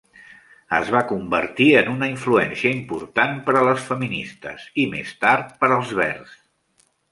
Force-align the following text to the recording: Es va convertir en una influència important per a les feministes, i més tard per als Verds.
Es 0.77 0.87
va 0.93 1.01
convertir 1.11 1.67
en 1.81 1.91
una 1.91 2.07
influència 2.13 2.71
important 2.77 3.37
per 3.51 3.55
a 3.61 3.63
les 3.69 3.85
feministes, 3.91 4.67
i 4.87 4.89
més 4.97 5.15
tard 5.27 5.55
per 5.63 5.73
als 5.79 5.95
Verds. 6.03 6.37